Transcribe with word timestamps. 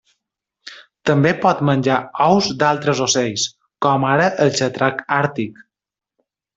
També 1.09 1.33
pot 1.43 1.61
menjar 1.69 1.99
ous 2.29 2.49
d'altres 2.63 3.05
ocells, 3.09 3.47
com 3.87 4.11
ara 4.17 4.35
el 4.47 4.59
xatrac 4.61 5.09
àrtic. 5.23 5.65